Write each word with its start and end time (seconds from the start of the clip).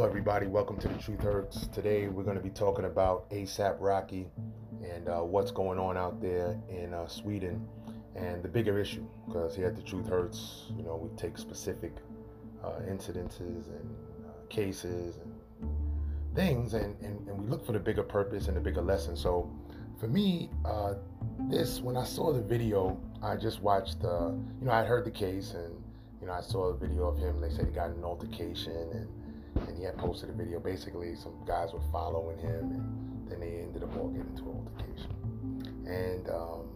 Hello, 0.00 0.08
everybody. 0.08 0.46
Welcome 0.46 0.78
to 0.78 0.88
the 0.88 0.96
Truth 0.96 1.20
Hurts. 1.20 1.66
Today, 1.66 2.08
we're 2.08 2.22
going 2.22 2.38
to 2.38 2.42
be 2.42 2.48
talking 2.48 2.86
about 2.86 3.28
ASAP 3.28 3.76
Rocky 3.80 4.28
and 4.82 5.10
uh, 5.10 5.18
what's 5.18 5.50
going 5.50 5.78
on 5.78 5.98
out 5.98 6.22
there 6.22 6.58
in 6.70 6.94
uh, 6.94 7.06
Sweden 7.06 7.68
and 8.16 8.42
the 8.42 8.48
bigger 8.48 8.78
issue. 8.78 9.04
Because 9.26 9.54
here 9.54 9.66
at 9.66 9.76
the 9.76 9.82
Truth 9.82 10.08
Hurts, 10.08 10.68
you 10.74 10.84
know, 10.84 10.96
we 10.96 11.14
take 11.18 11.36
specific 11.36 11.92
uh, 12.64 12.80
incidences 12.88 13.66
and 13.66 13.94
uh, 14.24 14.30
cases 14.48 15.18
and 15.18 15.34
things, 16.34 16.72
and, 16.72 16.98
and, 17.02 17.28
and 17.28 17.38
we 17.38 17.46
look 17.46 17.66
for 17.66 17.72
the 17.72 17.78
bigger 17.78 18.02
purpose 18.02 18.48
and 18.48 18.56
the 18.56 18.60
bigger 18.62 18.80
lesson. 18.80 19.14
So, 19.14 19.54
for 19.98 20.08
me, 20.08 20.48
uh, 20.64 20.94
this 21.50 21.82
when 21.82 21.98
I 21.98 22.04
saw 22.04 22.32
the 22.32 22.40
video, 22.40 22.98
I 23.22 23.36
just 23.36 23.60
watched. 23.60 24.02
Uh, 24.02 24.30
you 24.60 24.64
know, 24.64 24.72
I 24.72 24.82
heard 24.82 25.04
the 25.04 25.10
case 25.10 25.52
and 25.52 25.74
you 26.22 26.26
know, 26.26 26.32
I 26.32 26.40
saw 26.40 26.68
a 26.68 26.74
video 26.74 27.04
of 27.04 27.18
him. 27.18 27.38
They 27.38 27.50
said 27.50 27.66
he 27.66 27.72
got 27.72 27.90
an 27.90 28.02
altercation 28.02 28.72
and 28.92 29.19
and 29.54 29.76
he 29.76 29.84
had 29.84 29.96
posted 29.98 30.30
a 30.30 30.32
video. 30.32 30.60
Basically, 30.60 31.14
some 31.14 31.34
guys 31.46 31.72
were 31.72 31.82
following 31.92 32.38
him, 32.38 32.70
and 32.70 33.28
then 33.30 33.40
they 33.40 33.62
ended 33.62 33.82
up 33.82 33.96
all 33.96 34.08
getting 34.08 34.28
into 34.30 34.42
an 34.42 34.66
altercation. 34.66 35.84
And 35.86 36.30
um, 36.30 36.68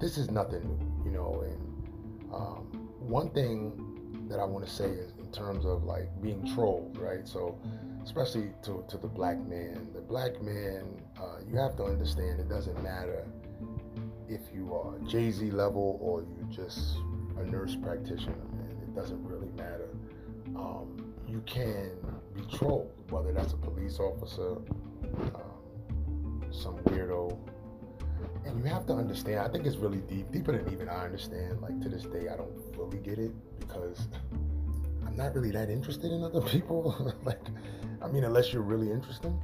this 0.00 0.18
is 0.18 0.30
nothing 0.30 0.62
new, 0.62 1.10
you 1.10 1.16
know. 1.16 1.44
And 1.44 2.32
um, 2.32 2.88
one 2.98 3.30
thing 3.30 4.26
that 4.28 4.38
I 4.38 4.44
want 4.44 4.66
to 4.66 4.70
say 4.70 4.86
is 4.86 5.12
in 5.18 5.30
terms 5.32 5.64
of 5.64 5.84
like 5.84 6.08
being 6.20 6.46
trolled, 6.54 6.98
right? 6.98 7.26
So, 7.26 7.58
especially 8.04 8.50
to, 8.64 8.84
to 8.88 8.96
the 8.98 9.08
black 9.08 9.38
man, 9.46 9.88
the 9.94 10.00
black 10.00 10.40
man, 10.42 10.84
uh, 11.20 11.40
you 11.46 11.56
have 11.58 11.76
to 11.76 11.84
understand 11.84 12.40
it 12.40 12.48
doesn't 12.48 12.82
matter 12.82 13.26
if 14.28 14.40
you 14.54 14.74
are 14.74 14.98
Jay 15.08 15.30
Z 15.30 15.50
level 15.50 15.98
or 16.00 16.22
you 16.22 16.46
just 16.50 16.96
a 17.38 17.44
nurse 17.44 17.76
practitioner, 17.76 18.36
man. 18.52 18.76
It 18.82 18.94
doesn't 18.94 19.22
really 19.24 19.50
matter. 19.56 19.88
Um, 20.56 21.07
you 21.28 21.42
can 21.46 21.90
be 22.34 22.42
trolled, 22.56 22.90
whether 23.10 23.32
that's 23.32 23.52
a 23.52 23.56
police 23.56 23.98
officer, 24.00 24.56
um, 25.34 26.42
some 26.50 26.76
weirdo. 26.84 27.38
And 28.46 28.58
you 28.58 28.64
have 28.64 28.86
to 28.86 28.94
understand, 28.94 29.40
I 29.40 29.48
think 29.48 29.66
it's 29.66 29.76
really 29.76 29.98
deep, 29.98 30.32
deeper 30.32 30.52
than 30.52 30.72
even 30.72 30.88
I 30.88 31.04
understand. 31.04 31.60
Like 31.60 31.80
to 31.82 31.88
this 31.88 32.04
day, 32.04 32.28
I 32.28 32.36
don't 32.36 32.74
fully 32.74 32.98
get 32.98 33.18
it 33.18 33.32
because 33.60 34.08
I'm 35.06 35.16
not 35.16 35.34
really 35.34 35.50
that 35.50 35.68
interested 35.68 36.10
in 36.10 36.24
other 36.24 36.40
people. 36.48 37.14
like, 37.24 37.40
I 38.00 38.08
mean, 38.08 38.24
unless 38.24 38.52
you're 38.52 38.62
really 38.62 38.90
interesting. 38.90 39.38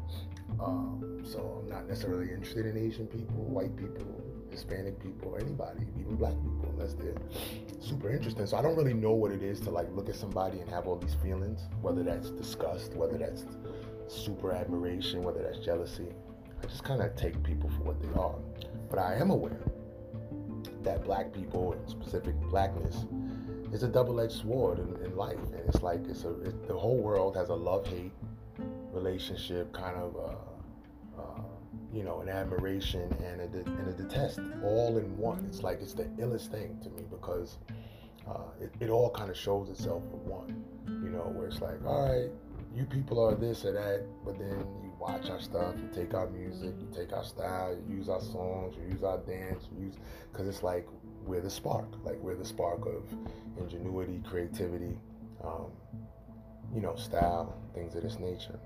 Um, 0.60 1.22
so 1.24 1.62
I'm 1.62 1.68
not 1.68 1.88
necessarily 1.88 2.30
interested 2.30 2.64
in 2.66 2.76
Asian 2.76 3.06
people, 3.06 3.44
white 3.44 3.76
people, 3.76 4.06
Hispanic 4.54 5.02
people, 5.02 5.32
or 5.34 5.40
anybody, 5.40 5.80
even 5.98 6.16
black 6.16 6.34
people, 6.34 6.68
unless 6.70 6.94
they're 6.94 7.14
super 7.80 8.08
interesting. 8.10 8.46
So 8.46 8.56
I 8.56 8.62
don't 8.62 8.76
really 8.76 8.94
know 8.94 9.12
what 9.12 9.32
it 9.32 9.42
is 9.42 9.60
to 9.62 9.70
like 9.70 9.88
look 9.92 10.08
at 10.08 10.14
somebody 10.14 10.60
and 10.60 10.70
have 10.70 10.86
all 10.86 10.96
these 10.96 11.16
feelings, 11.22 11.60
whether 11.82 12.02
that's 12.02 12.30
disgust, 12.30 12.94
whether 12.94 13.18
that's 13.18 13.44
super 14.06 14.52
admiration, 14.52 15.22
whether 15.22 15.42
that's 15.42 15.58
jealousy. 15.58 16.08
I 16.62 16.66
just 16.66 16.84
kind 16.84 17.02
of 17.02 17.14
take 17.16 17.42
people 17.42 17.68
for 17.70 17.82
what 17.82 18.00
they 18.00 18.08
are. 18.18 18.36
But 18.88 18.98
I 19.00 19.14
am 19.16 19.30
aware 19.30 19.60
that 20.82 21.04
black 21.04 21.32
people, 21.32 21.72
and 21.72 21.90
specific 21.90 22.34
blackness, 22.42 23.06
is 23.72 23.82
a 23.82 23.88
double-edged 23.88 24.32
sword 24.32 24.78
in, 24.78 25.04
in 25.04 25.16
life, 25.16 25.38
and 25.52 25.62
it's 25.68 25.82
like 25.82 26.06
it's 26.08 26.24
a 26.24 26.40
it, 26.42 26.68
the 26.68 26.78
whole 26.78 26.98
world 26.98 27.34
has 27.36 27.48
a 27.48 27.54
love-hate 27.54 28.12
relationship, 28.92 29.72
kind 29.72 29.96
of. 29.96 30.16
Uh, 30.16 30.53
you 31.94 32.02
know, 32.02 32.20
an 32.20 32.28
admiration 32.28 33.14
and 33.24 33.40
a, 33.40 33.44
and 33.44 33.88
a 33.88 33.92
detest 33.92 34.40
all 34.62 34.98
in 34.98 35.16
one. 35.16 35.44
It's 35.46 35.62
like 35.62 35.80
it's 35.80 35.94
the 35.94 36.04
illest 36.18 36.50
thing 36.50 36.78
to 36.82 36.90
me 36.90 37.04
because 37.08 37.58
uh, 38.28 38.50
it, 38.60 38.72
it 38.80 38.90
all 38.90 39.10
kind 39.10 39.30
of 39.30 39.36
shows 39.36 39.70
itself 39.70 40.02
in 40.12 40.18
one, 40.28 40.64
you 40.86 41.10
know, 41.10 41.30
where 41.34 41.46
it's 41.46 41.60
like, 41.60 41.84
all 41.86 42.08
right, 42.08 42.30
you 42.74 42.84
people 42.84 43.24
are 43.24 43.34
this 43.36 43.64
or 43.64 43.72
that, 43.72 44.04
but 44.24 44.38
then 44.38 44.58
you 44.82 44.92
watch 44.98 45.30
our 45.30 45.40
stuff, 45.40 45.74
you 45.76 45.88
take 45.94 46.14
our 46.14 46.28
music, 46.30 46.74
you 46.80 46.88
take 46.92 47.12
our 47.12 47.24
style, 47.24 47.76
you 47.88 47.96
use 47.96 48.08
our 48.08 48.20
songs, 48.20 48.74
you 48.76 48.92
use 48.92 49.04
our 49.04 49.18
dance, 49.18 49.68
you 49.76 49.86
use, 49.86 49.94
because 50.32 50.48
it's 50.48 50.62
like 50.64 50.88
we're 51.24 51.40
the 51.40 51.50
spark, 51.50 51.86
like 52.04 52.18
we're 52.20 52.34
the 52.34 52.44
spark 52.44 52.84
of 52.86 53.04
ingenuity, 53.56 54.20
creativity, 54.28 54.98
um, 55.44 55.70
you 56.74 56.80
know, 56.80 56.96
style, 56.96 57.54
things 57.74 57.94
of 57.94 58.02
this 58.02 58.18
nature. 58.18 58.58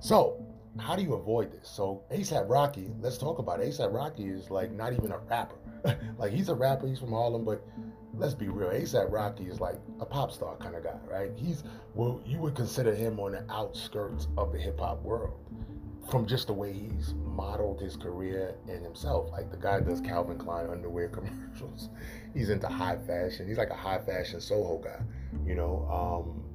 So, 0.00 0.42
how 0.78 0.96
do 0.96 1.02
you 1.02 1.14
avoid 1.14 1.52
this? 1.52 1.68
So 1.68 2.02
ASAP 2.10 2.48
Rocky, 2.48 2.90
let's 3.00 3.18
talk 3.18 3.38
about. 3.38 3.60
ASAP 3.60 3.92
Rocky 3.92 4.24
is 4.24 4.50
like 4.50 4.72
not 4.72 4.92
even 4.92 5.12
a 5.12 5.18
rapper. 5.18 5.56
like 6.18 6.32
he's 6.32 6.48
a 6.48 6.54
rapper, 6.54 6.86
he's 6.86 6.98
from 6.98 7.12
Harlem, 7.12 7.44
but 7.44 7.64
let's 8.14 8.34
be 8.34 8.48
real. 8.48 8.70
ASAP 8.70 9.10
Rocky 9.10 9.44
is 9.44 9.60
like 9.60 9.76
a 10.00 10.06
pop 10.06 10.32
star 10.32 10.56
kind 10.56 10.74
of 10.74 10.84
guy, 10.84 10.98
right? 11.10 11.30
He's 11.36 11.64
well, 11.94 12.20
you 12.24 12.38
would 12.38 12.54
consider 12.54 12.94
him 12.94 13.18
on 13.20 13.32
the 13.32 13.44
outskirts 13.50 14.28
of 14.36 14.52
the 14.52 14.58
hip 14.58 14.78
hop 14.78 15.02
world 15.02 15.38
from 16.10 16.26
just 16.26 16.46
the 16.46 16.52
way 16.52 16.72
he's 16.72 17.14
modeled 17.24 17.80
his 17.80 17.96
career 17.96 18.54
and 18.68 18.84
himself. 18.84 19.30
Like 19.32 19.50
the 19.50 19.56
guy 19.56 19.80
does 19.80 20.00
Calvin 20.00 20.38
Klein 20.38 20.68
underwear 20.70 21.08
commercials. 21.10 21.90
He's 22.34 22.50
into 22.50 22.68
high 22.68 22.96
fashion. 22.96 23.48
He's 23.48 23.58
like 23.58 23.70
a 23.70 23.74
high 23.76 23.98
fashion 23.98 24.40
Soho 24.40 24.78
guy, 24.78 25.00
you 25.44 25.54
know. 25.54 25.86
Um, 25.90 26.45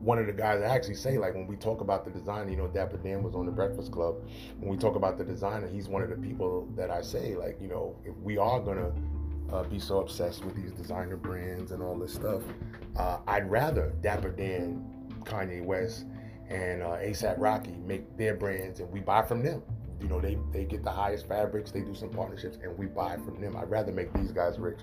one 0.00 0.18
of 0.18 0.26
the 0.26 0.32
guys 0.32 0.62
I 0.62 0.74
actually 0.74 0.94
say, 0.94 1.18
like 1.18 1.34
when 1.34 1.46
we 1.46 1.56
talk 1.56 1.82
about 1.82 2.04
the 2.04 2.10
design, 2.10 2.48
you 2.48 2.56
know, 2.56 2.66
Dapper 2.66 2.96
Dan 2.96 3.22
was 3.22 3.34
on 3.34 3.44
the 3.44 3.52
Breakfast 3.52 3.92
Club. 3.92 4.16
When 4.58 4.70
we 4.70 4.78
talk 4.78 4.96
about 4.96 5.18
the 5.18 5.24
designer, 5.24 5.68
he's 5.68 5.88
one 5.88 6.02
of 6.02 6.08
the 6.08 6.16
people 6.16 6.66
that 6.74 6.90
I 6.90 7.02
say, 7.02 7.36
like, 7.36 7.60
you 7.60 7.68
know, 7.68 7.96
if 8.04 8.16
we 8.16 8.38
are 8.38 8.60
gonna 8.60 8.92
uh, 9.52 9.64
be 9.64 9.78
so 9.78 10.00
obsessed 10.00 10.44
with 10.44 10.56
these 10.56 10.72
designer 10.72 11.16
brands 11.16 11.72
and 11.72 11.82
all 11.82 11.98
this 11.98 12.14
stuff, 12.14 12.42
uh, 12.96 13.18
I'd 13.26 13.50
rather 13.50 13.92
Dapper 14.00 14.30
Dan, 14.30 14.84
Kanye 15.24 15.62
West, 15.62 16.06
and 16.48 16.82
uh, 16.82 16.96
ASAP 16.96 17.34
Rocky 17.38 17.76
make 17.86 18.16
their 18.16 18.34
brands 18.34 18.80
and 18.80 18.90
we 18.90 19.00
buy 19.00 19.22
from 19.22 19.42
them. 19.42 19.62
You 20.00 20.08
know, 20.08 20.18
they 20.18 20.38
they 20.50 20.64
get 20.64 20.82
the 20.82 20.90
highest 20.90 21.28
fabrics, 21.28 21.72
they 21.72 21.82
do 21.82 21.94
some 21.94 22.08
partnerships, 22.08 22.56
and 22.62 22.76
we 22.78 22.86
buy 22.86 23.16
from 23.16 23.38
them. 23.38 23.54
I'd 23.54 23.68
rather 23.68 23.92
make 23.92 24.12
these 24.14 24.32
guys 24.32 24.58
rich 24.58 24.78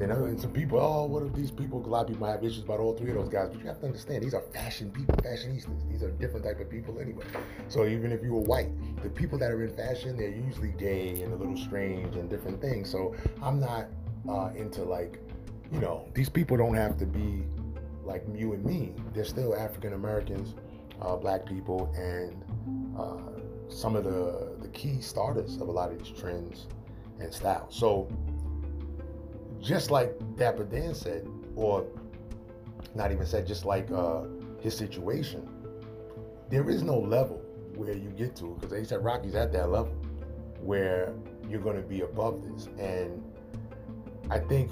then 0.00 0.10
and 0.10 0.40
some 0.40 0.52
people, 0.52 0.80
oh, 0.80 1.04
what 1.04 1.22
if 1.22 1.34
these 1.34 1.50
people? 1.50 1.84
A 1.84 1.86
lot 1.86 2.02
of 2.02 2.08
people 2.08 2.26
might 2.26 2.32
have 2.32 2.42
issues 2.42 2.64
about 2.64 2.80
all 2.80 2.94
three 2.94 3.10
of 3.10 3.16
those 3.16 3.28
guys, 3.28 3.50
but 3.50 3.60
you 3.60 3.66
have 3.66 3.80
to 3.80 3.86
understand 3.86 4.22
these 4.22 4.32
are 4.32 4.40
fashion 4.40 4.90
people, 4.90 5.14
fashionistas. 5.16 5.90
These 5.90 6.02
are 6.02 6.10
different 6.12 6.46
type 6.46 6.58
of 6.58 6.70
people 6.70 6.98
anyway. 6.98 7.24
So 7.68 7.86
even 7.86 8.10
if 8.10 8.22
you 8.22 8.32
were 8.32 8.40
white, 8.40 8.70
the 9.02 9.10
people 9.10 9.38
that 9.38 9.50
are 9.50 9.62
in 9.62 9.76
fashion, 9.76 10.16
they're 10.16 10.30
usually 10.30 10.72
gay 10.78 11.20
and 11.22 11.34
a 11.34 11.36
little 11.36 11.56
strange 11.56 12.16
and 12.16 12.30
different 12.30 12.62
things. 12.62 12.90
So 12.90 13.14
I'm 13.42 13.60
not 13.60 13.88
uh, 14.26 14.50
into 14.56 14.84
like, 14.84 15.20
you 15.70 15.80
know, 15.80 16.08
these 16.14 16.30
people 16.30 16.56
don't 16.56 16.74
have 16.74 16.96
to 16.98 17.04
be 17.04 17.44
like 18.02 18.24
you 18.34 18.54
and 18.54 18.64
me. 18.64 18.94
They're 19.14 19.24
still 19.24 19.54
African 19.54 19.92
Americans, 19.92 20.54
uh, 21.02 21.16
black 21.16 21.44
people, 21.44 21.92
and 21.94 22.42
uh, 22.98 23.38
some 23.68 23.96
of 23.96 24.04
the 24.04 24.56
the 24.62 24.68
key 24.68 25.02
starters 25.02 25.56
of 25.56 25.68
a 25.68 25.72
lot 25.72 25.92
of 25.92 25.98
these 26.02 26.18
trends 26.18 26.66
and 27.20 27.32
styles. 27.32 27.74
So 27.76 28.08
just 29.60 29.90
like 29.90 30.18
Dapper 30.36 30.64
Dan 30.64 30.94
said, 30.94 31.28
or 31.54 31.86
not 32.94 33.12
even 33.12 33.26
said, 33.26 33.46
just 33.46 33.64
like 33.64 33.90
uh, 33.90 34.22
his 34.60 34.76
situation, 34.76 35.48
there 36.48 36.68
is 36.70 36.82
no 36.82 36.98
level 36.98 37.40
where 37.76 37.92
you 37.92 38.10
get 38.10 38.34
to 38.36 38.56
because 38.56 38.70
they 38.70 38.84
said 38.84 39.04
Rocky's 39.04 39.34
at 39.34 39.52
that 39.52 39.70
level 39.70 39.94
where 40.60 41.12
you're 41.48 41.60
going 41.60 41.76
to 41.76 41.86
be 41.86 42.02
above 42.02 42.42
this. 42.42 42.66
And 42.78 43.22
I 44.30 44.38
think, 44.38 44.70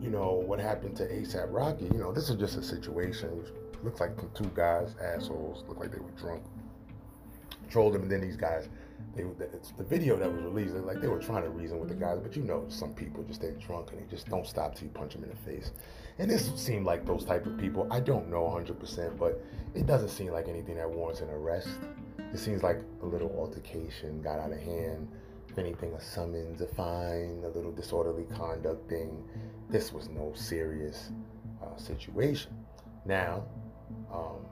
you 0.00 0.10
know, 0.10 0.32
what 0.32 0.60
happened 0.60 0.96
to 0.96 1.04
ASAP 1.04 1.46
Rocky, 1.50 1.86
you 1.86 1.98
know, 1.98 2.12
this 2.12 2.28
is 2.28 2.36
just 2.36 2.56
a 2.56 2.62
situation. 2.62 3.44
It 3.72 3.84
looks 3.84 4.00
like 4.00 4.16
two 4.34 4.50
guys, 4.54 4.94
assholes, 5.02 5.64
look 5.68 5.78
like 5.78 5.92
they 5.92 6.00
were 6.00 6.10
drunk, 6.10 6.42
trolled 7.70 7.94
him, 7.94 8.02
and 8.02 8.10
then 8.10 8.20
these 8.20 8.36
guys 8.36 8.68
they 9.14 9.24
it's 9.52 9.72
the 9.72 9.84
video 9.84 10.16
that 10.16 10.32
was 10.32 10.42
released. 10.42 10.74
Like 10.74 11.00
they 11.00 11.08
were 11.08 11.18
trying 11.18 11.42
to 11.42 11.50
reason 11.50 11.80
with 11.80 11.88
the 11.88 11.94
guys, 11.94 12.18
but 12.22 12.36
you 12.36 12.42
know, 12.42 12.64
some 12.68 12.94
people 12.94 13.24
just 13.24 13.40
stay 13.40 13.52
drunk 13.66 13.90
and 13.90 14.00
they 14.00 14.10
just 14.10 14.28
don't 14.28 14.46
stop 14.46 14.74
till 14.74 14.84
you 14.84 14.90
punch 14.90 15.14
them 15.14 15.24
in 15.24 15.30
the 15.30 15.36
face. 15.36 15.72
And 16.18 16.30
this 16.30 16.52
seemed 16.56 16.86
like 16.86 17.04
those 17.04 17.24
type 17.24 17.46
of 17.46 17.56
people. 17.58 17.86
I 17.90 18.00
don't 18.00 18.28
know 18.28 18.42
100%, 18.42 19.18
but 19.18 19.42
it 19.74 19.86
doesn't 19.86 20.08
seem 20.08 20.28
like 20.28 20.48
anything 20.48 20.76
that 20.76 20.90
warrants 20.90 21.20
an 21.20 21.30
arrest. 21.30 21.68
It 22.32 22.38
seems 22.38 22.62
like 22.62 22.80
a 23.02 23.06
little 23.06 23.30
altercation 23.38 24.20
got 24.22 24.38
out 24.38 24.52
of 24.52 24.58
hand. 24.58 25.08
If 25.48 25.58
anything, 25.58 25.92
a 25.94 26.00
summons, 26.00 26.60
a 26.60 26.66
fine, 26.66 27.42
a 27.44 27.48
little 27.48 27.72
disorderly 27.72 28.24
conduct 28.24 28.88
thing. 28.88 29.24
This 29.70 29.92
was 29.92 30.08
no 30.08 30.32
serious 30.34 31.10
uh, 31.62 31.76
situation. 31.76 32.52
Now, 33.04 33.44
um, 34.12 34.44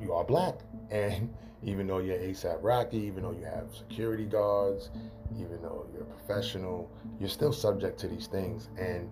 you 0.00 0.12
are 0.12 0.24
black. 0.24 0.54
And 0.90 1.34
even 1.62 1.86
though 1.86 1.98
you're 1.98 2.18
ASAP 2.18 2.58
Rocky, 2.62 2.98
even 2.98 3.22
though 3.22 3.32
you 3.32 3.44
have 3.44 3.74
security 3.74 4.24
guards, 4.24 4.90
even 5.38 5.60
though 5.62 5.86
you're 5.92 6.02
a 6.02 6.06
professional, 6.06 6.90
you're 7.18 7.28
still 7.28 7.52
subject 7.52 7.98
to 8.00 8.08
these 8.08 8.26
things. 8.26 8.68
And 8.78 9.10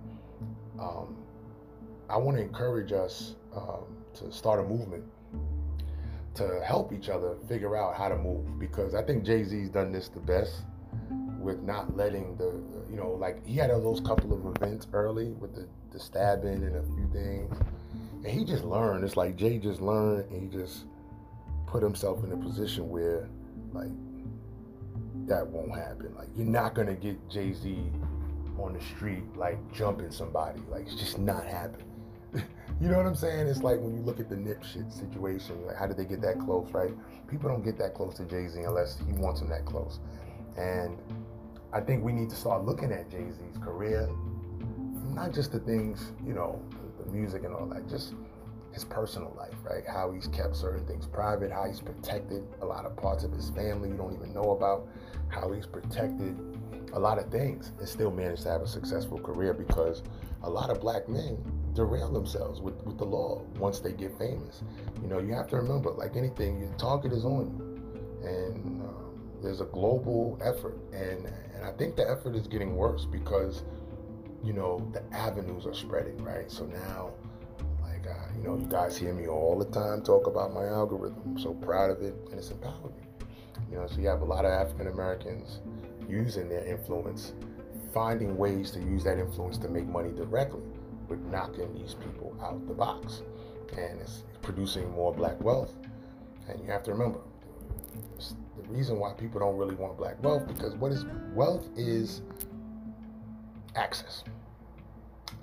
um, 0.78 1.16
I 2.08 2.16
want 2.16 2.36
to 2.36 2.42
encourage 2.42 2.92
us 2.92 3.36
um, 3.56 3.84
to 4.14 4.30
start 4.30 4.60
a 4.60 4.62
movement 4.62 5.04
to 6.34 6.60
help 6.64 6.92
each 6.92 7.08
other 7.08 7.36
figure 7.48 7.76
out 7.76 7.94
how 7.94 8.08
to 8.08 8.16
move 8.16 8.58
because 8.58 8.94
I 8.94 9.02
think 9.02 9.24
Jay 9.24 9.44
Z's 9.44 9.70
done 9.70 9.92
this 9.92 10.08
the 10.08 10.20
best 10.20 10.62
with 11.38 11.62
not 11.62 11.96
letting 11.96 12.36
the, 12.36 12.60
you 12.90 12.96
know, 12.96 13.10
like 13.10 13.44
he 13.46 13.56
had 13.56 13.70
those 13.70 14.00
couple 14.00 14.32
of 14.32 14.56
events 14.56 14.88
early 14.92 15.32
with 15.32 15.54
the, 15.54 15.68
the 15.92 16.00
stabbing 16.00 16.64
and 16.64 16.76
a 16.76 16.82
few 16.82 17.08
things 17.12 17.56
And 18.24 18.26
he 18.26 18.44
just 18.44 18.64
learned. 18.64 19.04
It's 19.04 19.16
like 19.16 19.36
Jay 19.36 19.58
just 19.58 19.80
learned 19.80 20.30
and 20.30 20.42
he 20.42 20.58
just 20.58 20.86
put 21.74 21.82
himself 21.82 22.22
in 22.22 22.30
a 22.30 22.36
position 22.36 22.88
where, 22.88 23.28
like, 23.72 23.90
that 25.26 25.44
won't 25.44 25.74
happen. 25.74 26.14
Like, 26.16 26.28
you're 26.36 26.46
not 26.46 26.72
gonna 26.72 26.94
get 26.94 27.28
Jay 27.28 27.52
Z 27.52 27.76
on 28.60 28.74
the 28.74 28.80
street 28.80 29.24
like 29.34 29.58
jumping 29.72 30.12
somebody. 30.12 30.60
Like, 30.70 30.82
it's 30.82 30.94
just 30.94 31.18
not 31.18 31.44
happening. 31.44 31.90
you 32.80 32.88
know 32.88 32.96
what 32.96 33.06
I'm 33.06 33.16
saying? 33.16 33.48
It's 33.48 33.64
like 33.64 33.80
when 33.80 33.92
you 33.92 34.02
look 34.02 34.20
at 34.20 34.28
the 34.28 34.36
Nipsey 34.36 34.88
situation. 34.92 35.66
Like, 35.66 35.74
how 35.74 35.88
did 35.88 35.96
they 35.96 36.04
get 36.04 36.20
that 36.20 36.38
close? 36.38 36.70
Right? 36.70 36.94
People 37.26 37.50
don't 37.50 37.64
get 37.64 37.76
that 37.78 37.92
close 37.92 38.14
to 38.18 38.24
Jay 38.24 38.46
Z 38.46 38.60
unless 38.60 39.00
he 39.04 39.12
wants 39.14 39.40
them 39.40 39.48
that 39.48 39.64
close. 39.64 39.98
And 40.56 40.96
I 41.72 41.80
think 41.80 42.04
we 42.04 42.12
need 42.12 42.30
to 42.30 42.36
start 42.36 42.64
looking 42.64 42.92
at 42.92 43.10
Jay 43.10 43.26
Z's 43.32 43.60
career, 43.60 44.08
not 45.08 45.34
just 45.34 45.50
the 45.50 45.58
things, 45.58 46.12
you 46.24 46.34
know, 46.34 46.62
the, 46.70 47.02
the 47.02 47.10
music 47.10 47.42
and 47.42 47.52
all 47.52 47.66
that, 47.66 47.88
just 47.88 48.14
his 48.74 48.84
personal 48.84 49.32
life, 49.38 49.54
right? 49.62 49.84
How 49.86 50.10
he's 50.10 50.26
kept 50.26 50.56
certain 50.56 50.84
things 50.84 51.06
private, 51.06 51.50
how 51.52 51.64
he's 51.64 51.80
protected 51.80 52.42
a 52.60 52.66
lot 52.66 52.84
of 52.84 52.96
parts 52.96 53.22
of 53.22 53.32
his 53.32 53.50
family 53.50 53.88
you 53.88 53.94
don't 53.94 54.12
even 54.12 54.34
know 54.34 54.50
about, 54.50 54.88
how 55.28 55.52
he's 55.52 55.64
protected 55.64 56.36
a 56.92 56.98
lot 56.98 57.18
of 57.18 57.30
things 57.30 57.72
and 57.78 57.88
still 57.88 58.10
managed 58.10 58.42
to 58.42 58.50
have 58.50 58.62
a 58.62 58.66
successful 58.66 59.18
career 59.18 59.54
because 59.54 60.02
a 60.42 60.50
lot 60.50 60.70
of 60.70 60.80
black 60.80 61.08
men 61.08 61.38
derail 61.72 62.12
themselves 62.12 62.60
with, 62.60 62.74
with 62.84 62.98
the 62.98 63.04
law 63.04 63.42
once 63.58 63.78
they 63.78 63.92
get 63.92 64.16
famous. 64.18 64.62
You 65.02 65.08
know, 65.08 65.18
you 65.20 65.32
have 65.34 65.48
to 65.48 65.56
remember, 65.56 65.90
like 65.90 66.16
anything, 66.16 66.60
your 66.60 66.72
target 66.72 67.12
is 67.12 67.24
on 67.24 67.46
you. 67.56 68.28
And 68.28 68.82
um, 68.82 69.20
there's 69.42 69.60
a 69.60 69.66
global 69.66 70.38
effort. 70.42 70.78
And, 70.92 71.26
and 71.54 71.64
I 71.64 71.72
think 71.72 71.96
the 71.96 72.08
effort 72.08 72.34
is 72.34 72.46
getting 72.46 72.76
worse 72.76 73.04
because, 73.04 73.62
you 74.42 74.52
know, 74.52 74.88
the 74.92 75.02
avenues 75.16 75.66
are 75.66 75.74
spreading, 75.74 76.16
right? 76.22 76.50
So 76.50 76.64
now, 76.66 77.10
uh, 78.06 78.14
you 78.36 78.44
know, 78.44 78.56
you 78.56 78.66
guys 78.66 78.96
hear 78.96 79.12
me 79.12 79.26
all 79.26 79.58
the 79.58 79.64
time 79.66 80.02
talk 80.02 80.26
about 80.26 80.52
my 80.52 80.66
algorithm. 80.66 81.20
I'm 81.24 81.38
so 81.38 81.54
proud 81.54 81.90
of 81.90 82.02
it, 82.02 82.14
and 82.30 82.38
it's 82.38 82.50
empowered 82.50 82.96
me. 82.96 83.26
You 83.70 83.78
know, 83.78 83.86
so 83.86 84.00
you 84.00 84.08
have 84.08 84.20
a 84.20 84.24
lot 84.24 84.44
of 84.44 84.50
African 84.50 84.88
Americans 84.88 85.60
using 86.08 86.48
their 86.48 86.64
influence, 86.64 87.32
finding 87.92 88.36
ways 88.36 88.70
to 88.72 88.80
use 88.80 89.04
that 89.04 89.18
influence 89.18 89.58
to 89.58 89.68
make 89.68 89.86
money 89.86 90.12
directly, 90.12 90.62
but 91.08 91.18
knocking 91.26 91.72
these 91.74 91.94
people 91.94 92.36
out 92.42 92.66
the 92.66 92.74
box, 92.74 93.22
and 93.76 94.00
it's 94.00 94.24
producing 94.42 94.90
more 94.92 95.12
black 95.12 95.40
wealth. 95.42 95.72
And 96.48 96.60
you 96.60 96.66
have 96.70 96.82
to 96.84 96.92
remember, 96.92 97.20
the 98.18 98.68
reason 98.68 98.98
why 98.98 99.12
people 99.12 99.40
don't 99.40 99.56
really 99.56 99.74
want 99.74 99.96
black 99.96 100.22
wealth 100.22 100.46
because 100.46 100.74
what 100.74 100.92
is 100.92 101.04
wealth 101.34 101.66
is 101.76 102.22
access. 103.74 104.24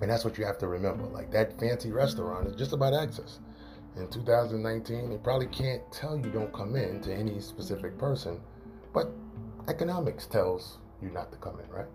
And 0.02 0.10
that's 0.10 0.24
what 0.24 0.36
you 0.36 0.44
have 0.44 0.58
to 0.58 0.66
remember. 0.66 1.04
Like 1.04 1.30
that 1.30 1.58
fancy 1.60 1.92
restaurant 1.92 2.48
is 2.48 2.56
just 2.56 2.72
about 2.72 2.92
access. 2.92 3.38
In 3.96 4.08
2019, 4.08 5.10
they 5.10 5.16
probably 5.18 5.46
can't 5.46 5.80
tell 5.92 6.16
you 6.16 6.30
don't 6.30 6.52
come 6.52 6.74
in 6.74 7.00
to 7.02 7.14
any 7.14 7.40
specific 7.40 7.96
person, 7.98 8.40
but 8.92 9.12
economics 9.68 10.26
tells 10.26 10.78
you 11.00 11.10
not 11.10 11.30
to 11.30 11.38
come 11.38 11.60
in, 11.60 11.70
right? 11.70 11.86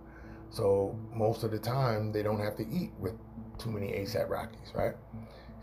So 0.51 0.97
most 1.13 1.43
of 1.43 1.51
the 1.51 1.59
time, 1.59 2.13
they 2.13 2.23
don't 2.23 2.39
have 2.39 2.55
to 2.57 2.67
eat 2.69 2.91
with 2.97 3.13
too 3.57 3.71
many 3.71 3.87
ASAP 3.87 4.29
Rockies, 4.29 4.71
right? 4.73 4.95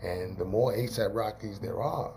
And 0.03 0.37
the 0.37 0.45
more 0.45 0.73
ASAP 0.73 1.15
Rockies 1.15 1.57
there 1.57 1.81
are, 1.81 2.13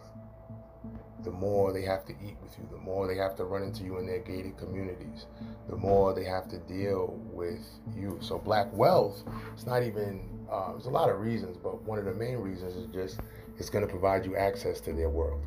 the 1.25 1.31
more 1.31 1.73
they 1.73 1.83
have 1.83 2.05
to 2.07 2.13
eat 2.13 2.37
with 2.43 2.57
you, 2.59 2.69
the 2.71 2.79
more 2.79 3.07
they 3.07 3.17
have 3.17 3.37
to 3.37 3.45
run 3.45 3.63
into 3.63 3.85
you 3.85 3.99
in 3.99 4.07
their 4.07 4.21
gated 4.21 4.57
communities, 4.57 5.27
the 5.69 5.77
more 5.77 6.15
they 6.15 6.25
have 6.25 6.49
to 6.49 6.59
deal 6.59 7.19
with 7.33 7.65
you. 7.97 8.19
So 8.21 8.39
black 8.39 8.73
wealth, 8.73 9.23
it's 9.53 9.67
not 9.67 9.83
even, 9.83 10.29
uh, 10.51 10.73
there's 10.73 10.87
a 10.87 10.91
lot 10.91 11.11
of 11.11 11.21
reasons, 11.21 11.57
but 11.57 11.83
one 11.83 11.99
of 11.99 12.05
the 12.05 12.15
main 12.15 12.37
reasons 12.37 12.77
is 12.77 12.87
just 12.93 13.21
it's 13.59 13.69
going 13.71 13.85
to 13.85 13.91
provide 13.91 14.25
you 14.25 14.37
access 14.37 14.81
to 14.83 14.93
their 14.93 15.09
world. 15.11 15.45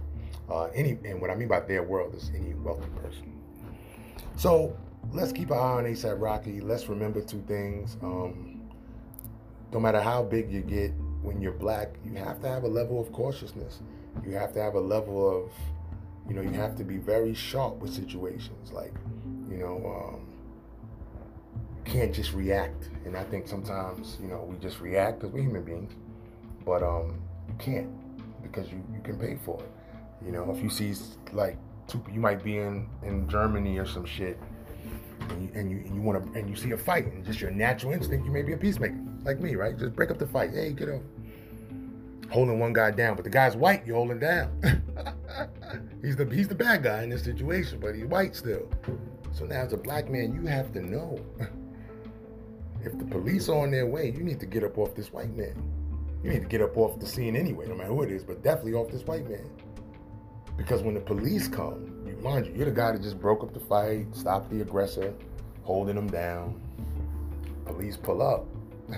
Uh, 0.50 0.66
any 0.76 0.98
and 1.06 1.22
what 1.22 1.30
I 1.30 1.36
mean 1.36 1.48
by 1.48 1.62
their 1.62 1.84
world 1.84 2.14
is 2.14 2.30
any 2.36 2.54
wealthy 2.56 2.90
person. 3.02 3.32
So 4.36 4.76
let's 5.14 5.32
keep 5.32 5.52
an 5.52 5.58
eye 5.58 5.62
on 5.62 5.86
ASAP 5.86 6.20
Rocky. 6.20 6.60
Let's 6.60 6.90
remember 6.90 7.22
two 7.22 7.42
things. 7.48 7.96
Um, 8.04 8.70
no 9.72 9.80
matter 9.80 10.02
how 10.02 10.24
big 10.24 10.52
you 10.52 10.62
get, 10.62 10.92
when 11.22 11.40
you're 11.42 11.54
black, 11.54 11.96
you 12.04 12.16
have 12.16 12.42
to 12.42 12.50
have 12.50 12.64
a 12.64 12.68
level 12.68 13.00
of 13.00 13.14
cautiousness 13.14 13.80
you 14.26 14.34
have 14.34 14.54
to 14.54 14.62
have 14.62 14.76
a 14.76 14.80
level 14.80 15.46
of, 15.46 15.52
you 16.28 16.36
know, 16.36 16.42
you 16.42 16.52
have 16.52 16.76
to 16.78 16.84
be 16.84 16.98
very 16.98 17.34
sharp 17.34 17.80
with 17.80 17.94
situations. 17.94 18.72
Like, 18.72 18.94
you 19.50 19.58
know, 19.58 19.78
um, 19.86 20.28
can't 21.86 22.14
just 22.14 22.34
react. 22.34 22.90
And 23.06 23.18
I 23.18 23.24
think 23.24 23.48
sometimes, 23.48 24.18
you 24.22 24.28
know, 24.28 24.46
we 24.50 24.58
just 24.58 24.80
react 24.80 25.20
because 25.20 25.34
we're 25.34 25.44
human 25.44 25.64
beings. 25.64 25.94
But 26.66 26.84
um, 26.84 27.22
you 27.48 27.56
can't 27.60 27.90
because 28.44 28.72
you, 28.72 28.84
you 28.94 29.02
can 29.04 29.18
pay 29.18 29.38
for 29.44 29.60
it. 29.62 29.72
You 30.26 30.32
know, 30.32 30.52
if 30.52 30.62
you 30.62 30.70
see 30.70 30.94
like 31.34 31.58
two, 31.88 32.04
you 32.12 32.20
might 32.20 32.44
be 32.44 32.58
in, 32.58 32.88
in 33.04 33.28
Germany 33.28 33.78
or 33.78 33.86
some 33.86 34.06
shit, 34.06 34.38
and 35.30 35.42
you 35.42 35.50
and 35.56 35.72
you, 35.72 35.78
and 35.78 35.96
you 35.96 36.02
want 36.02 36.24
to 36.24 36.40
and 36.40 36.50
you 36.50 36.56
see 36.56 36.72
a 36.72 36.78
fight, 36.78 37.06
and 37.06 37.26
just 37.26 37.42
your 37.42 37.50
natural 37.50 37.94
instinct, 37.94 38.26
you 38.26 38.32
may 38.32 38.44
be 38.44 38.54
a 38.54 38.58
peacemaker, 38.58 38.96
like 39.24 39.40
me, 39.40 39.56
right? 39.56 39.78
Just 39.78 39.96
break 39.96 40.12
up 40.12 40.20
the 40.20 40.28
fight. 40.28 40.52
Hey, 40.52 40.74
get 40.74 40.90
up 40.90 41.02
holding 42.32 42.60
one 42.60 42.74
guy 42.74 42.92
down, 42.92 43.16
but 43.16 43.24
the 43.24 43.30
guy's 43.30 43.56
white, 43.56 43.86
you're 43.86 43.98
holding 43.98 44.20
down. 44.20 44.50
he's 46.02 46.16
the 46.16 46.26
he's 46.26 46.48
the 46.48 46.56
bad 46.56 46.84
guy 46.84 47.04
in 47.04 47.10
this 47.10 47.24
situation, 47.24 47.80
but 47.80 47.94
he's 47.94 48.06
white 48.06 48.36
still. 48.36 48.70
So 49.34 49.46
now 49.46 49.62
as 49.62 49.74
a 49.74 49.78
black 49.78 50.10
man, 50.10 50.34
you 50.34 50.46
have 50.48 50.72
to 50.74 50.82
know 50.82 51.20
if 52.84 52.98
the 52.98 53.06
police 53.06 53.50
are 53.50 53.58
on 53.58 53.72
their 53.72 53.86
way, 53.86 54.10
you 54.10 54.24
need 54.24 54.40
to 54.40 54.46
get 54.46 54.64
up 54.64 54.78
off 54.78 54.96
this 54.96 55.12
white 55.12 55.36
man. 55.36 55.56
You 56.24 56.30
need 56.30 56.42
to 56.42 56.48
get 56.48 56.62
up 56.62 56.78
off 56.78 57.00
the 57.00 57.06
scene 57.06 57.36
anyway, 57.36 57.68
no 57.68 57.76
matter 57.76 57.90
who 57.90 58.04
it 58.04 58.12
is, 58.12 58.24
but 58.24 58.44
definitely 58.44 58.74
off 58.74 58.92
this 58.92 59.04
white 59.04 59.28
man. 59.30 59.50
Because 60.56 60.84
when 60.84 60.94
the 60.94 61.02
police 61.02 61.48
come, 61.48 62.04
you 62.06 62.16
mind 62.22 62.46
you, 62.46 62.54
you're 62.54 62.66
the 62.66 62.72
guy 62.72 62.92
that 62.92 63.02
just 63.02 63.20
broke 63.20 63.44
up 63.44 63.54
the 63.54 63.60
fight, 63.60 64.08
stopped 64.16 64.52
the 64.52 64.62
aggressor, 64.62 65.14
holding 65.64 65.98
him 65.98 66.08
down. 66.08 66.62
Police 67.66 67.98
pull 67.98 68.22
up. 68.22 68.46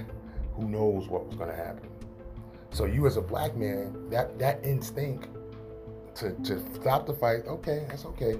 who 0.56 0.68
knows 0.68 1.08
what 1.08 1.26
was 1.28 1.36
gonna 1.36 1.56
happen? 1.56 1.90
So 2.74 2.86
you 2.86 3.06
as 3.06 3.18
a 3.18 3.22
black 3.22 3.56
man, 3.56 4.10
that 4.10 4.40
that 4.40 4.66
instinct 4.66 5.28
to, 6.16 6.32
to 6.44 6.60
stop 6.74 7.06
the 7.06 7.14
fight, 7.14 7.46
okay, 7.48 7.86
that's 7.88 8.06
okay. 8.06 8.40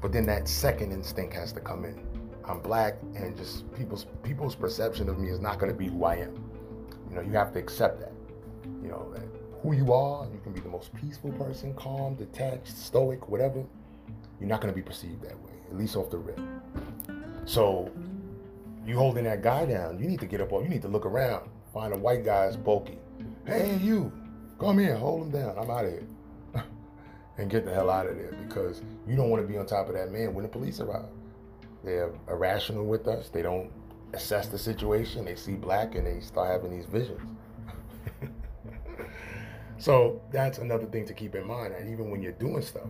But 0.00 0.12
then 0.12 0.24
that 0.26 0.46
second 0.46 0.92
instinct 0.92 1.34
has 1.34 1.52
to 1.54 1.60
come 1.60 1.84
in. 1.84 2.00
I'm 2.44 2.60
black 2.60 2.98
and 3.16 3.36
just 3.36 3.72
people's 3.74 4.06
people's 4.22 4.54
perception 4.54 5.08
of 5.08 5.18
me 5.18 5.28
is 5.28 5.40
not 5.40 5.58
gonna 5.58 5.74
be 5.74 5.88
who 5.88 6.04
I 6.04 6.16
am. 6.16 6.34
You 7.10 7.16
know, 7.16 7.22
you 7.22 7.32
have 7.32 7.52
to 7.54 7.58
accept 7.58 7.98
that. 7.98 8.12
You 8.80 8.90
know, 8.90 9.12
that 9.12 9.24
who 9.62 9.72
you 9.74 9.92
are, 9.92 10.24
you 10.32 10.38
can 10.44 10.52
be 10.52 10.60
the 10.60 10.68
most 10.68 10.94
peaceful 10.94 11.32
person, 11.32 11.74
calm, 11.74 12.14
detached, 12.14 12.68
stoic, 12.68 13.28
whatever. 13.28 13.64
You're 14.38 14.48
not 14.48 14.60
gonna 14.60 14.72
be 14.72 14.82
perceived 14.82 15.22
that 15.22 15.36
way, 15.42 15.52
at 15.68 15.76
least 15.76 15.96
off 15.96 16.10
the 16.10 16.18
rip. 16.18 16.38
So 17.44 17.90
you 18.86 18.96
holding 18.96 19.24
that 19.24 19.42
guy 19.42 19.66
down, 19.66 19.98
you 19.98 20.06
need 20.06 20.20
to 20.20 20.26
get 20.26 20.40
up, 20.40 20.52
off, 20.52 20.62
you 20.62 20.68
need 20.68 20.82
to 20.82 20.88
look 20.88 21.06
around, 21.06 21.48
find 21.72 21.92
a 21.92 21.98
white 21.98 22.24
guy 22.24 22.44
that's 22.44 22.56
bulky 22.56 22.98
hey, 23.46 23.78
you, 23.82 24.12
come 24.58 24.78
here, 24.78 24.96
hold 24.96 25.22
him 25.22 25.30
down. 25.30 25.58
I'm 25.58 25.70
out 25.70 25.84
of 25.84 25.92
here. 25.92 26.06
and 27.38 27.50
get 27.50 27.64
the 27.64 27.72
hell 27.72 27.90
out 27.90 28.06
of 28.06 28.16
there 28.16 28.32
because 28.46 28.82
you 29.06 29.16
don't 29.16 29.30
want 29.30 29.42
to 29.42 29.48
be 29.50 29.58
on 29.58 29.66
top 29.66 29.88
of 29.88 29.94
that 29.94 30.10
man 30.10 30.34
when 30.34 30.42
the 30.42 30.48
police 30.48 30.80
arrive. 30.80 31.06
They're 31.82 32.12
irrational 32.28 32.86
with 32.86 33.06
us. 33.06 33.28
They 33.28 33.42
don't 33.42 33.70
assess 34.14 34.48
the 34.48 34.58
situation. 34.58 35.24
They 35.24 35.34
see 35.34 35.54
black 35.54 35.94
and 35.94 36.06
they 36.06 36.20
start 36.20 36.50
having 36.50 36.74
these 36.74 36.86
visions. 36.86 37.20
so 39.78 40.22
that's 40.32 40.58
another 40.58 40.86
thing 40.86 41.04
to 41.06 41.12
keep 41.12 41.34
in 41.34 41.46
mind. 41.46 41.74
And 41.74 41.90
even 41.90 42.10
when 42.10 42.22
you're 42.22 42.32
doing 42.32 42.62
stuff, 42.62 42.88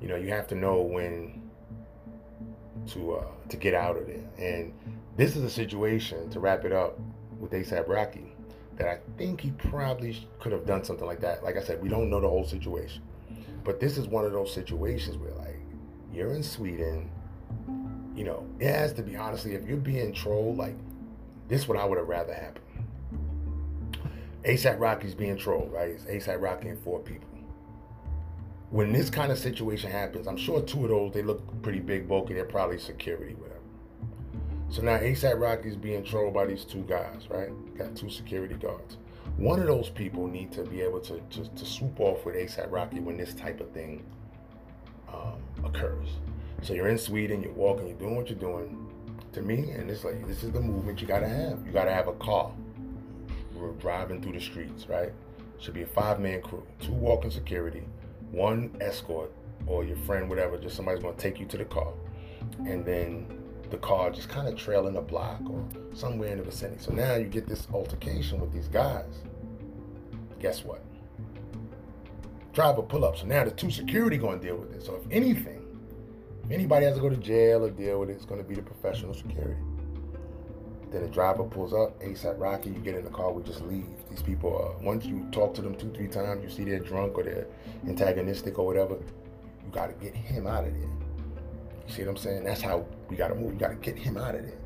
you 0.00 0.08
know, 0.08 0.16
you 0.16 0.28
have 0.30 0.48
to 0.48 0.54
know 0.54 0.80
when 0.82 1.48
to 2.88 3.14
uh, 3.14 3.26
to 3.48 3.56
get 3.56 3.74
out 3.74 3.96
of 3.96 4.06
there. 4.08 4.24
And 4.36 4.72
this 5.16 5.36
is 5.36 5.44
a 5.44 5.50
situation 5.50 6.28
to 6.30 6.40
wrap 6.40 6.64
it 6.64 6.72
up 6.72 6.98
with 7.38 7.52
ASAP 7.52 7.86
Rocky 7.86 8.33
that 8.76 8.88
I 8.88 8.98
think 9.16 9.40
he 9.40 9.50
probably 9.52 10.26
could 10.40 10.52
have 10.52 10.66
done 10.66 10.84
something 10.84 11.06
like 11.06 11.20
that. 11.20 11.44
Like 11.44 11.56
I 11.56 11.62
said, 11.62 11.82
we 11.82 11.88
don't 11.88 12.10
know 12.10 12.20
the 12.20 12.28
whole 12.28 12.44
situation. 12.46 13.02
But 13.62 13.80
this 13.80 13.96
is 13.96 14.06
one 14.06 14.24
of 14.24 14.32
those 14.32 14.52
situations 14.52 15.16
where, 15.16 15.32
like, 15.32 15.58
you're 16.12 16.34
in 16.34 16.42
Sweden, 16.42 17.10
you 18.14 18.24
know, 18.24 18.46
it 18.58 18.72
has 18.72 18.92
to 18.94 19.02
be 19.02 19.16
honestly, 19.16 19.54
if 19.54 19.66
you're 19.66 19.76
being 19.76 20.12
trolled, 20.12 20.58
like, 20.58 20.76
this 21.48 21.62
is 21.62 21.68
what 21.68 21.78
I 21.78 21.84
would 21.84 21.98
have 21.98 22.08
rather 22.08 22.34
happen. 22.34 22.62
ASAP 24.44 24.78
Rocky's 24.78 25.14
being 25.14 25.36
trolled, 25.36 25.72
right? 25.72 25.90
It's 25.90 26.04
ASAP 26.04 26.40
Rocky 26.40 26.68
and 26.68 26.78
four 26.82 27.00
people. 27.00 27.28
When 28.70 28.92
this 28.92 29.08
kind 29.08 29.32
of 29.32 29.38
situation 29.38 29.90
happens, 29.90 30.26
I'm 30.26 30.36
sure 30.36 30.60
two 30.60 30.84
of 30.84 30.90
those, 30.90 31.12
they 31.12 31.22
look 31.22 31.62
pretty 31.62 31.80
big, 31.80 32.08
bulky, 32.08 32.34
they're 32.34 32.44
probably 32.44 32.78
security. 32.78 33.36
So 34.74 34.82
now 34.82 34.98
ASAP 34.98 35.38
Rocky's 35.38 35.76
being 35.76 36.02
trolled 36.02 36.34
by 36.34 36.46
these 36.46 36.64
two 36.64 36.82
guys, 36.82 37.30
right? 37.30 37.50
Got 37.78 37.94
two 37.94 38.10
security 38.10 38.56
guards. 38.56 38.96
One 39.36 39.60
of 39.60 39.68
those 39.68 39.88
people 39.88 40.26
need 40.26 40.50
to 40.50 40.64
be 40.64 40.80
able 40.80 40.98
to, 41.02 41.20
to, 41.20 41.48
to 41.48 41.64
swoop 41.64 42.00
off 42.00 42.26
with 42.26 42.34
ASAP 42.34 42.72
Rocky 42.72 42.98
when 42.98 43.16
this 43.16 43.34
type 43.34 43.60
of 43.60 43.70
thing 43.70 44.04
um, 45.08 45.40
occurs. 45.64 46.08
So 46.62 46.74
you're 46.74 46.88
in 46.88 46.98
Sweden, 46.98 47.40
you're 47.40 47.52
walking, 47.52 47.86
you're 47.86 47.98
doing 47.98 48.16
what 48.16 48.28
you're 48.28 48.36
doing. 48.36 48.90
To 49.34 49.42
me, 49.42 49.70
and 49.70 49.88
it's 49.88 50.02
like 50.02 50.26
this 50.26 50.42
is 50.42 50.50
the 50.50 50.60
movement 50.60 51.00
you 51.00 51.06
gotta 51.06 51.28
have. 51.28 51.64
You 51.64 51.72
gotta 51.72 51.92
have 51.92 52.08
a 52.08 52.14
car. 52.14 52.50
we're 53.54 53.70
driving 53.72 54.20
through 54.20 54.32
the 54.32 54.40
streets, 54.40 54.88
right? 54.88 55.12
Should 55.60 55.74
be 55.74 55.82
a 55.82 55.86
five 55.86 56.18
man 56.18 56.42
crew, 56.42 56.66
two 56.80 56.92
walking 56.92 57.30
security, 57.30 57.84
one 58.32 58.76
escort, 58.80 59.30
or 59.68 59.84
your 59.84 59.96
friend, 59.98 60.28
whatever, 60.28 60.58
just 60.58 60.74
somebody's 60.74 61.02
gonna 61.02 61.16
take 61.16 61.38
you 61.38 61.46
to 61.46 61.58
the 61.58 61.64
car. 61.64 61.92
And 62.66 62.84
then 62.84 63.43
the 63.70 63.78
car 63.78 64.10
just 64.10 64.28
kind 64.28 64.48
of 64.48 64.56
trailing 64.56 64.96
a 64.96 65.02
block 65.02 65.40
or 65.48 65.64
somewhere 65.94 66.30
in 66.30 66.38
the 66.38 66.44
vicinity. 66.44 66.82
So 66.82 66.92
now 66.92 67.14
you 67.16 67.26
get 67.26 67.46
this 67.46 67.66
altercation 67.72 68.40
with 68.40 68.52
these 68.52 68.68
guys. 68.68 69.22
Guess 70.40 70.64
what? 70.64 70.82
Driver 72.52 72.82
pull 72.82 73.04
up. 73.04 73.16
So 73.16 73.26
now 73.26 73.44
the 73.44 73.50
two 73.50 73.70
security 73.70 74.16
gonna 74.16 74.38
deal 74.38 74.56
with 74.56 74.72
it. 74.74 74.82
So 74.84 74.94
if 74.96 75.10
anything, 75.10 75.62
if 76.44 76.50
anybody 76.50 76.86
has 76.86 76.96
to 76.96 77.00
go 77.00 77.08
to 77.08 77.16
jail 77.16 77.64
or 77.64 77.70
deal 77.70 78.00
with 78.00 78.10
it, 78.10 78.14
it's 78.14 78.24
gonna 78.24 78.44
be 78.44 78.54
the 78.54 78.62
professional 78.62 79.14
security. 79.14 79.60
Then 80.90 81.02
the 81.02 81.08
driver 81.08 81.42
pulls 81.42 81.72
up, 81.72 82.00
ASAP 82.00 82.38
Rocky, 82.38 82.70
you 82.70 82.78
get 82.78 82.94
in 82.94 83.04
the 83.04 83.10
car, 83.10 83.32
we 83.32 83.42
just 83.42 83.62
leave. 83.62 83.86
These 84.10 84.22
people, 84.22 84.76
uh, 84.78 84.80
once 84.84 85.04
you 85.04 85.26
talk 85.32 85.52
to 85.54 85.62
them 85.62 85.74
two, 85.74 85.90
three 85.90 86.06
times, 86.06 86.44
you 86.44 86.48
see 86.48 86.62
they're 86.62 86.78
drunk 86.78 87.18
or 87.18 87.24
they're 87.24 87.48
antagonistic 87.84 88.60
or 88.60 88.66
whatever, 88.66 88.94
you 88.94 89.72
got 89.72 89.88
to 89.88 89.94
get 89.94 90.14
him 90.14 90.46
out 90.46 90.64
of 90.64 90.72
there. 90.72 91.03
You 91.86 91.92
see 91.92 92.02
what 92.02 92.10
I'm 92.10 92.16
saying? 92.16 92.44
That's 92.44 92.60
how 92.60 92.86
we 93.08 93.16
got 93.16 93.28
to 93.28 93.34
move. 93.34 93.54
You 93.54 93.58
got 93.58 93.68
to 93.68 93.76
get 93.76 93.98
him 93.98 94.16
out 94.16 94.34
of 94.34 94.42
there. 94.42 94.58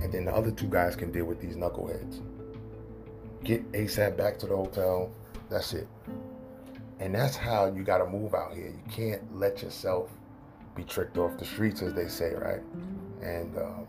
And 0.00 0.12
then 0.12 0.24
the 0.24 0.34
other 0.34 0.50
two 0.50 0.68
guys 0.68 0.96
can 0.96 1.10
deal 1.10 1.24
with 1.24 1.40
these 1.40 1.56
knuckleheads. 1.56 2.20
Get 3.44 3.70
ASAP 3.72 4.16
back 4.16 4.38
to 4.40 4.46
the 4.46 4.56
hotel. 4.56 5.10
That's 5.48 5.72
it. 5.74 5.88
And 7.00 7.14
that's 7.14 7.36
how 7.36 7.66
you 7.66 7.82
got 7.82 7.98
to 7.98 8.06
move 8.06 8.34
out 8.34 8.54
here. 8.54 8.66
You 8.68 8.92
can't 8.92 9.36
let 9.36 9.62
yourself 9.62 10.10
be 10.74 10.84
tricked 10.84 11.16
off 11.18 11.38
the 11.38 11.44
streets, 11.44 11.82
as 11.82 11.94
they 11.94 12.08
say, 12.08 12.34
right? 12.34 12.62
And 13.22 13.56
um, 13.58 13.86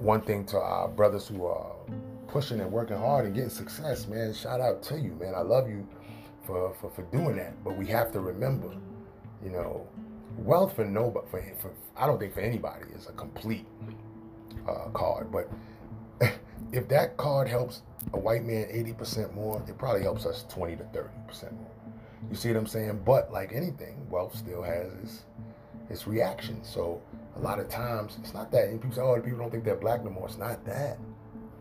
one 0.00 0.20
thing 0.20 0.44
to 0.46 0.58
our 0.58 0.88
brothers 0.88 1.26
who 1.28 1.44
are 1.44 1.72
pushing 2.28 2.60
and 2.60 2.70
working 2.70 2.96
hard 2.96 3.24
and 3.24 3.34
getting 3.34 3.50
success, 3.50 4.06
man. 4.06 4.32
Shout 4.32 4.60
out 4.60 4.82
to 4.84 4.98
you, 4.98 5.12
man. 5.20 5.34
I 5.34 5.40
love 5.40 5.68
you 5.68 5.86
for, 6.44 6.74
for, 6.80 6.90
for 6.90 7.02
doing 7.10 7.36
that. 7.36 7.62
But 7.64 7.76
we 7.76 7.86
have 7.86 8.12
to 8.12 8.20
remember, 8.20 8.72
you 9.42 9.50
know, 9.50 9.86
wealth 10.38 10.76
for 10.76 10.84
nobody, 10.84 11.26
for, 11.28 11.42
for 11.60 11.72
I 11.96 12.06
don't 12.06 12.18
think 12.18 12.34
for 12.34 12.40
anybody 12.40 12.84
is 12.94 13.08
a 13.08 13.12
complete 13.12 13.66
uh, 14.68 14.88
card. 14.92 15.30
But 15.30 15.50
if 16.72 16.88
that 16.88 17.16
card 17.16 17.48
helps 17.48 17.82
a 18.12 18.18
white 18.18 18.44
man 18.44 18.66
80% 18.66 19.34
more, 19.34 19.62
it 19.66 19.76
probably 19.78 20.02
helps 20.02 20.26
us 20.26 20.44
20 20.48 20.76
to 20.76 20.84
30% 20.84 21.52
more. 21.52 21.70
You 22.30 22.36
see 22.36 22.48
what 22.48 22.58
I'm 22.58 22.66
saying? 22.66 23.02
But 23.04 23.32
like 23.32 23.52
anything, 23.52 24.06
wealth 24.10 24.36
still 24.36 24.62
has 24.62 24.92
its, 25.02 25.24
its 25.90 26.06
reaction. 26.06 26.62
So 26.62 27.00
a 27.36 27.40
lot 27.40 27.58
of 27.58 27.68
times 27.68 28.18
it's 28.20 28.34
not 28.34 28.50
that. 28.52 28.68
And 28.68 28.80
people 28.80 28.96
say, 28.96 29.02
oh, 29.02 29.20
people 29.20 29.38
don't 29.38 29.50
think 29.50 29.64
they're 29.64 29.76
black 29.76 30.04
no 30.04 30.10
more. 30.10 30.26
It's 30.26 30.38
not 30.38 30.64
that. 30.66 30.98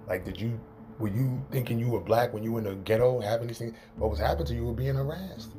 Like, 0.08 0.26
did 0.26 0.40
you, 0.40 0.60
were 1.00 1.10
you 1.10 1.44
thinking 1.52 1.80
you 1.80 1.90
were 1.90 2.00
black 2.00 2.34
when 2.34 2.44
you 2.44 2.54
were 2.54 2.60
in 2.60 2.66
the 2.66 2.76
ghetto 2.76 3.20
having 3.20 3.48
these 3.48 3.60
things? 3.60 3.76
What 3.98 4.10
was 4.10 4.20
happening 4.20 4.48
to 4.48 4.56
you 4.56 4.66
was 4.66 4.76
being 4.76 4.96
harassed 4.96 5.52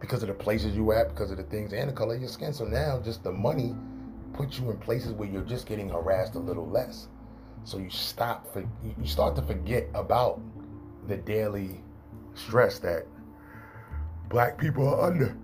because 0.00 0.22
of 0.22 0.28
the 0.28 0.34
places 0.34 0.76
you 0.76 0.92
at, 0.92 1.08
because 1.08 1.30
of 1.30 1.36
the 1.36 1.42
things 1.44 1.72
and 1.72 1.88
the 1.88 1.92
color 1.92 2.14
of 2.14 2.20
your 2.20 2.30
skin. 2.30 2.52
So 2.52 2.64
now 2.64 3.00
just 3.00 3.22
the 3.22 3.32
money 3.32 3.74
puts 4.32 4.58
you 4.58 4.70
in 4.70 4.76
places 4.78 5.12
where 5.12 5.28
you're 5.28 5.42
just 5.42 5.66
getting 5.66 5.88
harassed 5.88 6.34
a 6.34 6.38
little 6.38 6.68
less. 6.68 7.08
So 7.64 7.78
you 7.78 7.90
stop, 7.90 8.52
for, 8.52 8.60
you 8.60 9.06
start 9.06 9.34
to 9.36 9.42
forget 9.42 9.88
about 9.94 10.40
the 11.08 11.16
daily 11.16 11.80
stress 12.34 12.78
that 12.80 13.06
black 14.28 14.58
people 14.58 14.86
are 14.88 15.06
under. 15.06 15.36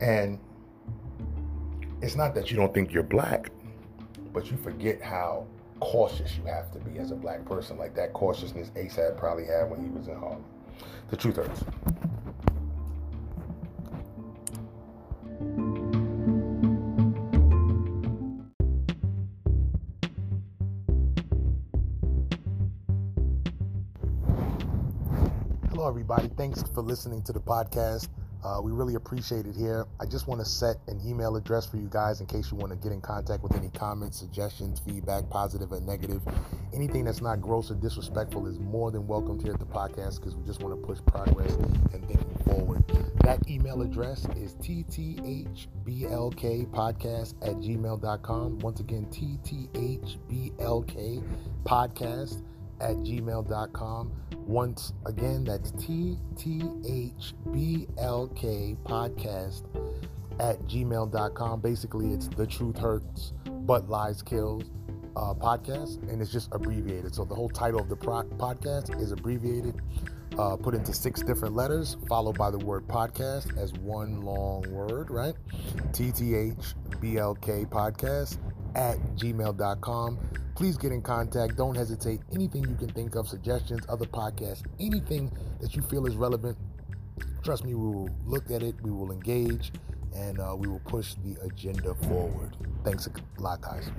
And 0.00 0.38
it's 2.02 2.16
not 2.16 2.34
that 2.34 2.50
you 2.50 2.56
don't 2.56 2.72
think 2.72 2.92
you're 2.92 3.02
black, 3.02 3.50
but 4.32 4.50
you 4.50 4.56
forget 4.56 5.00
how 5.00 5.46
cautious 5.80 6.36
you 6.36 6.44
have 6.44 6.70
to 6.72 6.78
be 6.78 6.98
as 6.98 7.10
a 7.10 7.14
black 7.14 7.44
person. 7.44 7.78
Like 7.78 7.94
that 7.94 8.12
cautiousness 8.12 8.70
ASAP 8.70 9.16
probably 9.18 9.46
had 9.46 9.70
when 9.70 9.82
he 9.82 9.90
was 9.90 10.08
in 10.08 10.16
Harlem. 10.16 10.44
The 11.10 11.16
truth 11.16 11.36
hurts. 11.36 11.64
Hello, 25.70 25.88
everybody. 25.88 26.28
Thanks 26.36 26.62
for 26.74 26.82
listening 26.82 27.22
to 27.22 27.32
the 27.32 27.40
podcast. 27.40 28.08
Uh, 28.46 28.60
we 28.60 28.70
really 28.70 28.94
appreciate 28.94 29.44
it 29.44 29.56
here. 29.56 29.84
I 29.98 30.06
just 30.06 30.28
want 30.28 30.40
to 30.40 30.44
set 30.44 30.76
an 30.86 31.00
email 31.04 31.34
address 31.34 31.66
for 31.66 31.78
you 31.78 31.88
guys 31.90 32.20
in 32.20 32.26
case 32.26 32.52
you 32.52 32.56
want 32.56 32.70
to 32.70 32.78
get 32.78 32.92
in 32.92 33.00
contact 33.00 33.42
with 33.42 33.56
any 33.56 33.70
comments, 33.70 34.20
suggestions, 34.20 34.78
feedback, 34.78 35.28
positive 35.28 35.72
or 35.72 35.80
negative. 35.80 36.22
Anything 36.72 37.06
that's 37.06 37.20
not 37.20 37.40
gross 37.40 37.72
or 37.72 37.74
disrespectful 37.74 38.46
is 38.46 38.60
more 38.60 38.92
than 38.92 39.08
welcomed 39.08 39.42
here 39.42 39.54
at 39.54 39.58
the 39.58 39.66
podcast 39.66 40.20
because 40.20 40.36
we 40.36 40.46
just 40.46 40.62
want 40.62 40.80
to 40.80 40.86
push 40.86 41.00
progress 41.06 41.52
and 41.54 41.90
thinking 41.90 42.24
forward. 42.44 42.84
That 43.24 43.50
email 43.50 43.82
address 43.82 44.28
is 44.36 44.54
tthblkpodcast 44.54 47.34
at 47.42 47.56
gmail.com. 47.56 48.58
Once 48.60 48.78
again, 48.78 49.06
tthblk 49.10 50.14
podcast 51.64 52.42
at 52.80 52.96
gmail.com. 52.96 54.12
Once 54.46 54.92
again, 55.06 55.44
that's 55.44 55.72
TTHBLK 55.72 57.16
podcast 58.84 59.64
at 60.38 60.60
gmail.com. 60.64 61.60
Basically, 61.60 62.12
it's 62.12 62.28
The 62.28 62.46
Truth 62.46 62.78
Hurts, 62.78 63.32
But 63.44 63.88
Lies 63.88 64.22
Kills 64.22 64.64
uh, 65.16 65.34
podcast, 65.34 66.02
and 66.10 66.20
it's 66.20 66.30
just 66.30 66.48
abbreviated. 66.52 67.14
So 67.14 67.24
the 67.24 67.34
whole 67.34 67.48
title 67.48 67.80
of 67.80 67.88
the 67.88 67.96
pro- 67.96 68.22
podcast 68.22 69.00
is 69.00 69.12
abbreviated, 69.12 69.80
uh, 70.38 70.56
put 70.56 70.74
into 70.74 70.92
six 70.92 71.22
different 71.22 71.56
letters, 71.56 71.96
followed 72.08 72.36
by 72.36 72.50
the 72.50 72.58
word 72.58 72.86
podcast 72.86 73.56
as 73.56 73.72
one 73.74 74.20
long 74.22 74.70
word, 74.70 75.10
right? 75.10 75.34
TTHBLK 75.92 77.66
podcast 77.66 78.38
at 78.76 78.98
gmail.com. 79.16 80.18
Please 80.54 80.76
get 80.76 80.92
in 80.92 81.02
contact. 81.02 81.56
Don't 81.56 81.74
hesitate. 81.74 82.20
Anything 82.32 82.68
you 82.68 82.76
can 82.76 82.88
think 82.90 83.16
of, 83.16 83.26
suggestions, 83.26 83.84
other 83.88 84.06
podcasts, 84.06 84.62
anything 84.78 85.32
that 85.60 85.74
you 85.74 85.82
feel 85.82 86.06
is 86.06 86.14
relevant, 86.14 86.56
trust 87.42 87.64
me, 87.64 87.74
we 87.74 87.86
will 87.86 88.10
look 88.24 88.50
at 88.50 88.62
it, 88.62 88.74
we 88.82 88.90
will 88.90 89.10
engage, 89.10 89.72
and 90.14 90.38
uh, 90.38 90.54
we 90.56 90.68
will 90.68 90.80
push 90.80 91.14
the 91.24 91.36
agenda 91.42 91.94
forward. 91.94 92.56
Thanks 92.84 93.06
a 93.08 93.42
lot, 93.42 93.60
guys. 93.60 93.90